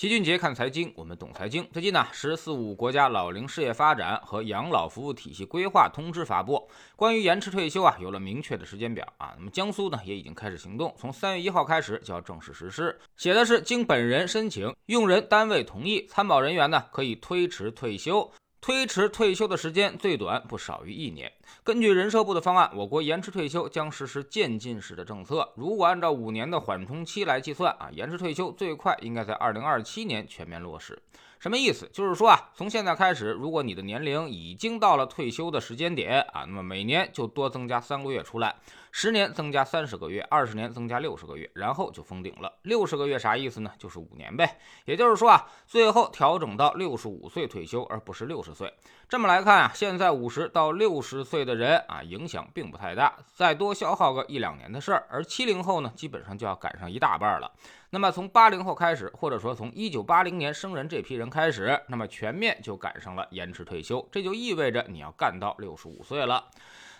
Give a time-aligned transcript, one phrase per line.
[0.00, 1.68] 齐俊杰看财经，我们懂财经。
[1.74, 9.34] 最近呢，《十四五国家老龄事业发展和养老服务体系规划通知》发布，关于延迟退休啊，有了明确的时间表啊。
[9.36, 12.98] 那么江苏呢，也已经开始行动，从三月一号开始就要正式实施。
[13.18, 18.32] 写的是，经本人申请，用人单位同意，参保人员呢可以推迟退休。
[18.60, 21.32] 推迟退休的时间最短不少于一年。
[21.64, 25.50] 根据人社部的方案，我国延迟退休将实施渐进式的政策。
[25.56, 31.00] 如果按照五年的缓冲期来计算啊，延迟退休最快应该在二零二七年全面落实。
[31.38, 31.88] 什么意思？
[31.90, 38.56] 就是说啊，从现在开始，如果你的年龄已经到了退休的时间点啊，那么每年就多增加三个月出来，
[38.92, 42.52] 十年增加三十个月，二十年增加六十个月，然后就封顶了。
[42.62, 43.70] 六十个月啥意思呢？
[43.78, 44.58] 就是五年呗。
[44.84, 48.72] 也就是说啊，最后调整到六十五岁退休，而不是六十岁。
[49.08, 55.06] 这么来看啊，现在五十到六十岁的人啊，影响并不太大，再多消耗个一两年的事儿。
[55.08, 57.50] 而七零后呢，基本上就要赶上一大半了。
[57.90, 66.48] 那么从八零后开始，或者说从一九八零年生人这批人开始，那么全面就赶上了延迟退休，这就意味着你要干到六十五岁了。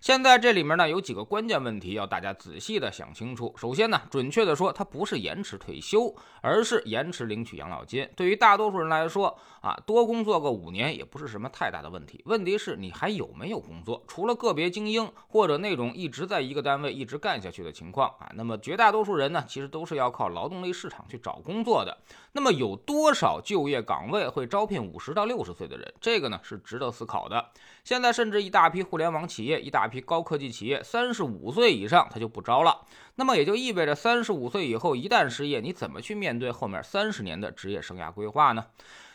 [0.00, 3.52] 现在这里面呢有几个关键问题要大家仔细的想清楚。
[3.56, 8.08] 首先呢，准确的说，它不是延迟退休，而是延迟领取养老金。
[8.14, 12.22] 对于大多数人来说啊，多工作个五年也不是什么太大的问题。
[12.26, 14.04] 问题是你还有没有工作？
[14.06, 21.98] 除了个别精英或者那种一直在一个单位一直干下去的情况啊，那么绝大多数人呢，其实都是要靠劳动力市场去找工作的。
[22.32, 25.92] 那么有多少就业岗位会招聘五十到六十岁的人？
[26.00, 27.50] 这个呢是值得思考的。
[27.88, 32.82] 现在甚至一大批互联网企业，一大批高科技企业，三十五岁以上他就不招了。
[33.14, 38.66] 那么也就意味着，三十五岁以后一旦失业，你怎么去面对后面三十年的职业生涯规划呢？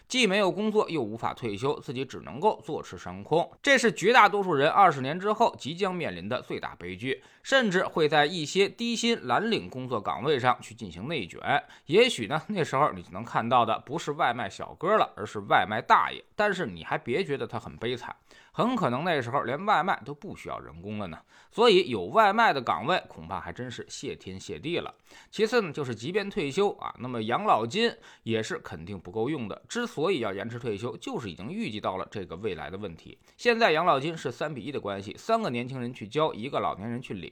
[0.07, 11.41] 既没有工作，又无法退休，自己只能够坐吃山空，这是绝大多数人二十年之后即将面临的最大悲剧，甚至会在一些低薪蓝领工作岗位上去进行内卷。
[11.87, 16.23] 也许呢，那时候你就能看到的不是外卖小哥了，而是外卖大爷。
[16.35, 18.15] 但是你还别觉得他很悲惨。
[18.55, 21.17] 很可能那时候连外卖都不需要人工了呢，
[21.51, 24.93] 所以有外卖的岗位恐怕还真是谢天谢地了。
[25.31, 29.59] 其次呢，就是即便退休啊，那么养老金也是肯定不够用的。
[29.67, 33.15] 之所以要延迟退休，就是已经预计到了这个未来的问题。
[33.37, 37.29] 现在养老金是三比一的关系，三个年轻人去交，一个老年人去领。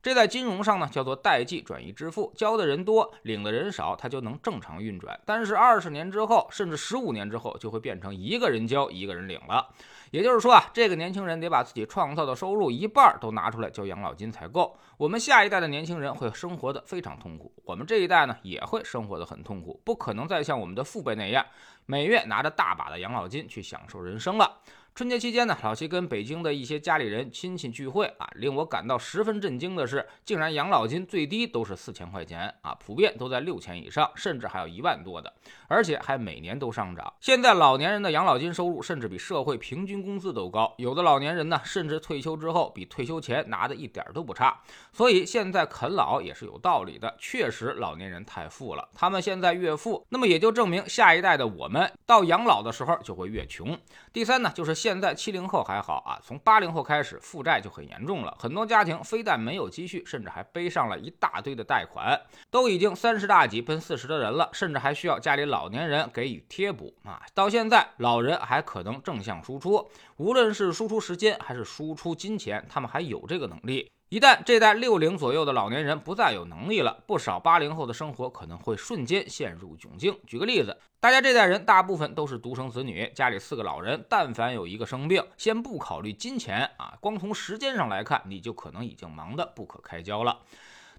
[0.00, 5.18] 这在金融上呢叫做代际转移支付，交的人多，领的人少，它就能正常运转。
[5.26, 9.68] 但是二十年之后，甚至十五年之后，就会变成一个人交，一个人领了。
[10.10, 14.78] 也就是说啊，这个年轻人得把自己创造的收入一半都拿出来交养老金才够。
[14.96, 21.44] 我们下一代的年轻人会生活的非常痛苦，我们这一代呢也会生活的很痛苦，不可能再像我们的父辈那样，
[21.86, 24.58] 每月拿着大把的养老金去享受人生了。
[24.98, 35.32] 春节期间呢，老七跟北京的一些家里人亲戚聚会啊，令我感到十分震惊的是，竟然养老金最低都是四千块钱啊，普遍都在六千以上，甚至还有一万多的，
[35.68, 37.14] 而且还每年都上涨。
[37.20, 44.60] 现在老年人的养老金收入甚至比社会平均工资都高，有的老年人呢，甚至退休之后比退休前拿的一点都不差。
[44.92, 53.78] 所以现在啃老也是有道理的，确实老年人太富了，他们现在越富，那么也就证明下一代的我们到养老的时候就会越穷。
[54.12, 58.34] 第三呢，就是现现在七零后还好啊，从八零后开始负债就很严重了。
[58.40, 62.18] 很多家庭非但没有积蓄，甚至还背上了一大堆的贷款。
[62.50, 67.20] 都已经三十大几奔四十的人了，甚至还需要家里老年人给予贴补啊。
[67.34, 73.92] 到现在，老人还可能正向输出，无论是输出时间还是输出金钱，他们还有这个能力。
[74.10, 80.18] 一旦这代六零左右的老年人不再有能力了，不少八零后的生活可能会瞬间陷入窘境。
[80.26, 90.38] 举个例子，大家这代人大部分都是独生子女，家里四个老人，但凡有一个生病，先不考虑金钱啊，光从时间上来看，你就可能已经忙得不可开交了。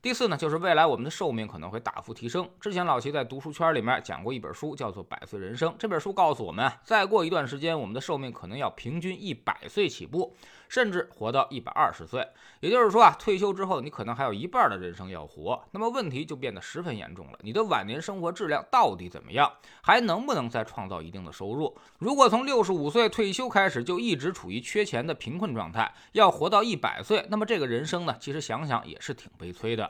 [0.02, 2.50] 第四呢，就是未来我们的寿命可能会大幅提升。
[2.62, 5.70] 之前老齐在读书圈里面讲过一本书，叫做《百岁人生》。
[5.78, 10.38] 这本书告诉我们，再过一段时间，我们的寿命可能要平均一百岁起步，
[10.70, 12.26] 甚至活到一百二十岁。
[12.62, 15.62] 也就是说啊，退休之后，你可能还有一半的人生要活。
[15.72, 19.52] 那么问题就变得十分严重了：你的晚年生活质量到底怎么样？
[19.82, 21.78] 还能不能再创造一定的收入？
[21.98, 29.89] 如果从六十五岁退休开始就一直处于缺钱的贫困状态，要活到一百岁，那么这个人生呢，其实想想也是挺悲催的。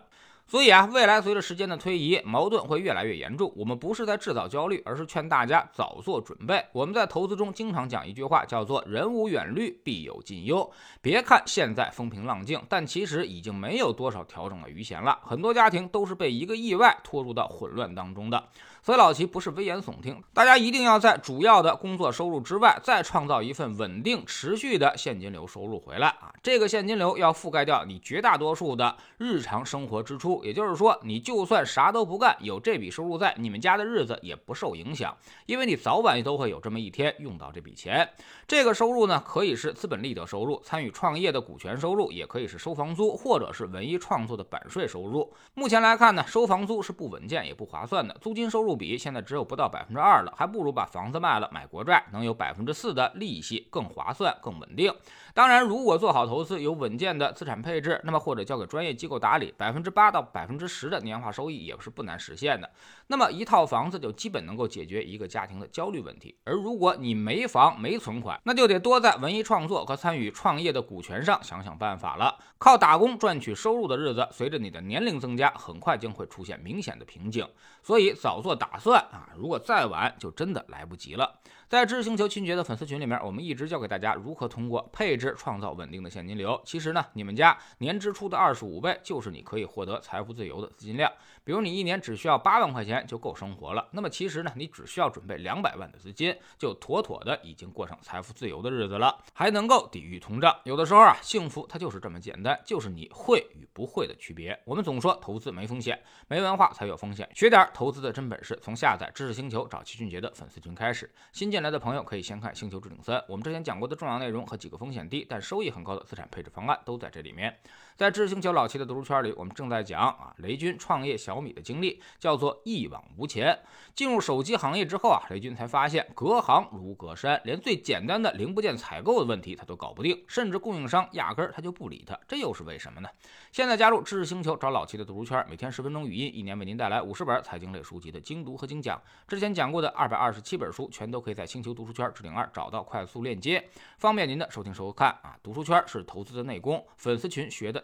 [0.50, 3.54] 所以啊，未来随着时间的推移，矛盾会越来越严重。
[3.56, 6.66] 我们不是在制造焦虑，而是劝大家早做准备。
[6.72, 10.68] 我们在投资中经常讲一句话，叫做“人无远虑，必有近忧”。
[11.04, 15.20] 别看现在风平浪静，但其实已经没有多少调整的余弦了。
[15.22, 18.44] 很多家庭都是被一个意外拖入到混乱当中的。
[18.82, 26.34] 所以老齐不是危言耸听，大家一定要在主要的工作收入之外，再创造一份稳定持续的现金流收入回来啊！
[26.42, 35.16] 这个现金流要覆盖掉你绝大多数的日常生活支出， 也就是说，你就算啥都不干，有这笔收入在，你们家的日子也不受影响，
[35.46, 38.10] 因为你早晚都会有这么一天用到这笔钱。
[38.48, 45.32] 这个收入呢，可以是资本利得收入，参与创业的股权收入，也可以是收房租，或者是文艺创作的版税收入。
[45.54, 54.94] 目前来看呢，收房租是不稳健也不划算的，租金收入不比现在只有不到百分之二了，还不如把房子卖了买国债，能有百分之四的利息，更划算更稳定。
[55.34, 62.70] 当然，如果做好投资，有稳健的资产配置，那么或者交给专业机构打理，百分之八到百分之十的年化收益也是不难实现的。
[63.08, 66.38] 那么一套房子就基本能够解决一个家庭的焦虑问题。
[66.44, 72.38] 而如果你没房没存款，那就得多在文艺创作和参与创业的股权上想想办法了。
[72.60, 77.48] 靠打工赚取收入的日子，随着你的年龄增加，很快将会出现明显的瓶颈。
[77.82, 79.30] 所以早做打算啊！
[79.36, 81.40] 如果再晚，就真的来不及了。
[81.70, 86.60] 在知识星球清洁的粉丝群里面，我们一直教给大家如何通过配置创造稳定的现金流。
[86.66, 91.12] 其实呢，你们家年支出的二十五倍就是你可以获得财富自由的资金量。
[91.44, 100.56] 比如你一年只需要八万块钱就够生活了，那么其实呢，你只需要准备两百万的资金，就妥妥的已经过上财富自由的日子了，还能够抵御通胀。
[100.64, 104.60] 有的时候啊，幸福它就是这么简单，就是你会与不会的区别。
[104.66, 107.30] 我们总说投资没风险，没文化才有风险。
[107.36, 111.12] 学点投资的真本事，从下载知识星球找齐俊杰的粉丝群开始。
[111.32, 117.54] 新建进来的朋友可以先看《星球置顶三》，我们之前讲过的重要内容和几个风险低但收益很高的资产配置方案都在这里面。
[118.00, 123.60] 在知识星球老七的读书圈里，我们正在讲啊，雷军创业小米的经历，叫做一往无前。
[123.94, 133.10] 进入手机行业之后啊，雷军才发现隔行如隔山，连最简单的零部件采购的问题他都搞不定，甚至供应商压根儿他就不理他，这又是为什么呢？
[133.52, 139.02] 现在加入知识星球，找老七的读书圈，每天十分钟语音，一年为您带来五十本财经类书籍的精读和精讲。
[139.28, 143.62] 之前讲过的二百二十七本书，全都可以在星球读书圈置顶二找到快速链接，
[143.98, 145.38] 方便您的收听收看啊。
[145.44, 147.84] 读书圈是投资的内功，粉丝群学的。